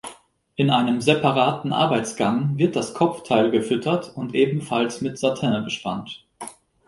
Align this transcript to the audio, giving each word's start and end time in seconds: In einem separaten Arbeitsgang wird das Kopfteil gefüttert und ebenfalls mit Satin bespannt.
In 0.55 0.71
einem 0.71 0.99
separaten 0.99 1.71
Arbeitsgang 1.73 2.57
wird 2.57 2.75
das 2.75 2.95
Kopfteil 2.95 3.51
gefüttert 3.51 4.11
und 4.17 4.33
ebenfalls 4.33 5.01
mit 5.01 5.19
Satin 5.19 5.63
bespannt. 5.63 6.25